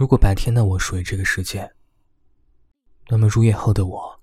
[0.00, 1.70] 如果白天的我属于这个世界，
[3.10, 4.18] 那么入夜后的我，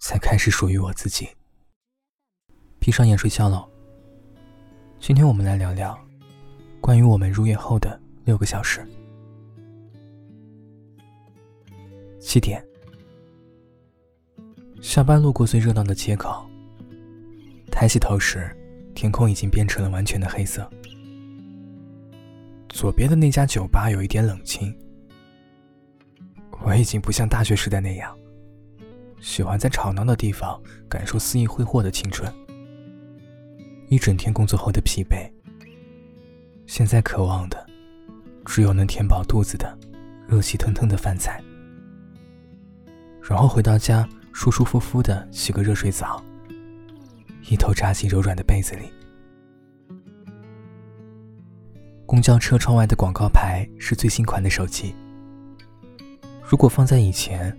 [0.00, 1.28] 才开始属于我自己。
[2.80, 3.70] 闭上眼睡觉喽。
[4.98, 5.96] 今天我们来聊聊
[6.80, 8.84] 关于我们入夜后的六个小时。
[12.18, 12.60] 七点，
[14.82, 16.44] 下班路过最热闹的街口，
[17.70, 18.50] 抬起头时，
[18.96, 20.68] 天空已经变成了完全的黑色。
[22.76, 24.76] 左边的那家酒吧有一点冷清，
[26.62, 28.14] 我已经不像大学时代那样，
[29.18, 32.30] 喜欢在吵闹的地方感受肆意挥霍的青春。
[33.88, 35.26] 一整天工作后的疲惫，
[36.66, 37.66] 现在渴望的，
[38.44, 39.74] 只有能填饱肚子的
[40.28, 41.42] 热气腾腾的饭菜。
[43.22, 46.22] 然后回到家，舒舒服服的洗个热水澡，
[47.48, 48.92] 一头扎进柔软的被子里。
[52.06, 54.94] 公交车窗外的广告牌是最新款的手机。
[56.40, 57.54] 如果放在以前，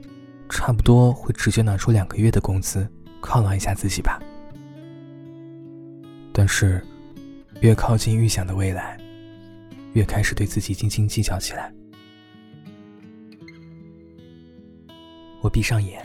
[0.47, 2.89] 差不多会直接拿出两个月的工资
[3.21, 4.17] 犒劳一下自己吧。
[6.31, 6.81] 但是，
[7.59, 8.97] 越靠近预想的未来，
[9.91, 11.73] 越开始对自己斤斤计较起来。
[15.41, 16.01] 我闭上眼，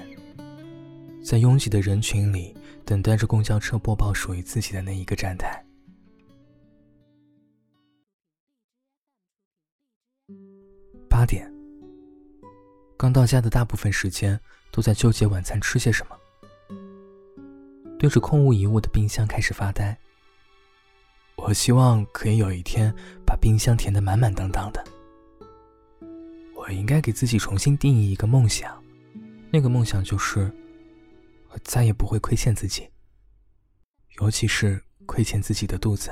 [1.23, 2.53] 在拥挤的人群里
[2.85, 5.62] 等待着公交车播报属于自己的那一个站台。
[11.23, 11.49] 八点，
[12.97, 14.41] 刚到家的大部分时间
[14.73, 16.19] 都在纠结晚餐吃些什么，
[17.97, 19.97] 对着空无一物的冰箱开始发呆。
[21.37, 22.93] 我希望可以有一天
[23.25, 24.85] 把冰箱填得满满当当的。
[26.57, 28.83] 我应该给自己重新定义一个梦想。
[29.53, 30.51] 那个梦想就是，
[31.51, 32.91] 我再也不会亏欠自己，
[34.21, 36.11] 尤其是亏欠自己的肚子。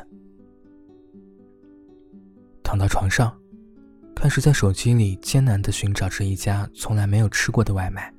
[2.62, 3.36] 躺到床上，
[4.14, 8.12] 开始在手机里艰难的寻找着一家从来没有吃过的外卖，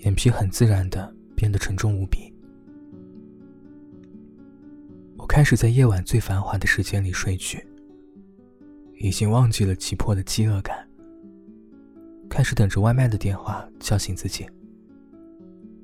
[0.00, 2.32] 眼皮很自然的变得沉重无比。
[5.16, 7.66] 我开始在夜晚最繁华的时间里睡去，
[8.98, 10.86] 已经忘记了急迫的饥饿感。
[12.28, 14.46] 开始等着外卖的电话叫醒自己，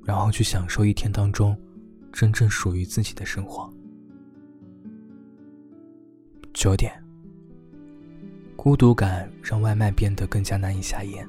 [0.03, 1.57] 然后去享受一天当中
[2.11, 3.71] 真正属于自己的生活。
[6.53, 6.91] 九点，
[8.61, 11.25] 孤独感让外卖变得更加难以下咽。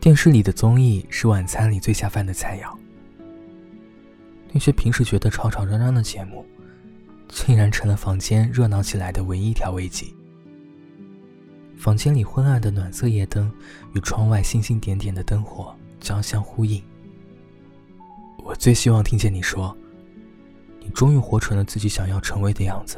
[0.00, 2.74] 电视里的综艺是晚餐里最下饭的菜肴，
[4.54, 6.46] 那些平时觉得吵吵嚷嚷的节目，
[7.28, 10.14] 竟然成了房间热闹起来的唯一调味剂。
[11.76, 13.52] 房间里昏暗的暖色夜灯
[13.92, 16.82] 与窗外星星点点的灯火交相呼应。
[18.38, 19.76] 我最希望听见你说
[20.80, 22.96] ：“你终于活成了自己想要成为的样子。”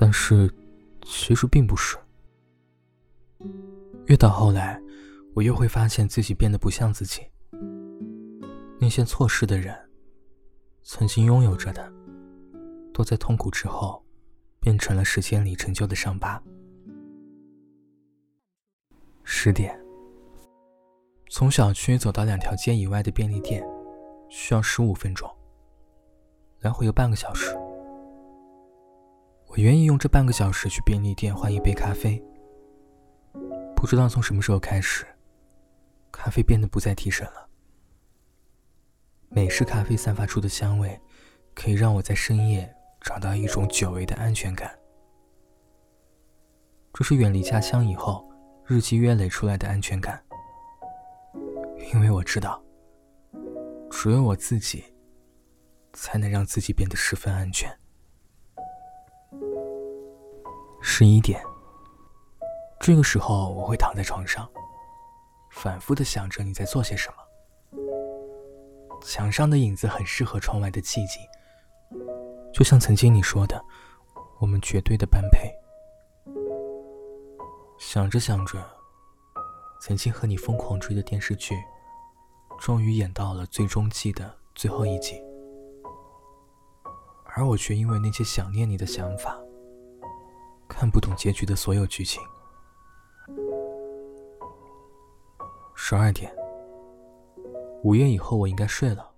[0.00, 0.48] 但是，
[1.02, 1.98] 其实并不是。
[4.06, 4.80] 越到后来，
[5.34, 7.22] 我越会发现自己变得不像自己。
[8.78, 9.76] 那些错失的人，
[10.84, 11.92] 曾经拥有着的，
[12.94, 14.00] 都在痛苦之后，
[14.60, 16.40] 变成了时间里陈旧的伤疤。
[19.24, 19.76] 十点，
[21.28, 23.66] 从小区走到两条街以外的便利店，
[24.28, 25.28] 需要十五分钟。
[26.60, 27.52] 来回有半个小时。
[29.58, 32.22] 我愿意用这半个小时去便利店换一杯咖啡。
[33.74, 35.04] 不知道从什么时候开始，
[36.12, 37.48] 咖啡变得不再提神了。
[39.28, 40.96] 美式咖啡散发出的香味，
[41.56, 44.78] 可以让我在深夜找到一种久违的安全感。
[46.92, 48.24] 这是远离家乡以后。
[48.64, 50.22] 日积月累出来的安全感，
[51.92, 52.62] 因为我知道，
[53.90, 54.84] 只有我自己，
[55.94, 57.74] 才能让自己变得十分安全。
[61.00, 61.40] 十一点，
[62.80, 64.50] 这个时候我会躺在床上，
[65.52, 67.78] 反复的想着你在做些什么。
[69.00, 71.22] 墙上的影子很适合窗外的寂静，
[72.52, 73.64] 就像曾经你说的，
[74.40, 75.48] 我们绝对的般配。
[77.78, 78.58] 想着想着，
[79.80, 81.54] 曾经和你疯狂追的电视剧，
[82.58, 85.22] 终于演到了最终季的最后一集，
[87.36, 89.38] 而我却因为那些想念你的想法，
[90.78, 92.22] 看不懂结局的所有剧情。
[95.74, 96.32] 十二点，
[97.82, 99.10] 午夜以后我应该睡了。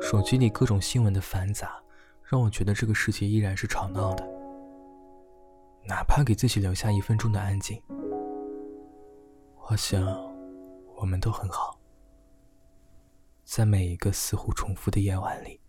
[0.00, 1.80] 手机里各种新闻的繁杂，
[2.24, 4.28] 让我觉得这个世界依然是吵闹的。
[5.86, 7.80] 哪怕给自己留下一分钟的安静，
[9.68, 10.04] 我想，
[10.96, 11.78] 我们都很好。
[13.44, 15.60] 在每一个似乎重复的夜晚里。